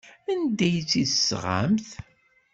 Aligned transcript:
Anda 0.31 0.63
ay 0.67 0.77
tt-id-tesɣamt? 0.81 1.87